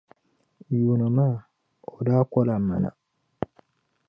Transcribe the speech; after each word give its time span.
Yuuni 0.77 1.07
maa, 1.17 1.35
o 1.95 1.97
daa 2.07 2.23
kola 2.31 2.55
mana. 2.67 2.89